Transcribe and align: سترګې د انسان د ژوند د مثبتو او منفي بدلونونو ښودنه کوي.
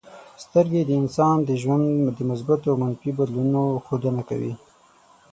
سترګې 0.43 0.81
د 0.85 0.91
انسان 1.01 1.37
د 1.43 1.49
ژوند 1.61 1.85
د 2.17 2.19
مثبتو 2.29 2.67
او 2.71 2.77
منفي 2.81 3.11
بدلونونو 3.19 3.61
ښودنه 3.85 4.21
کوي. 4.29 4.53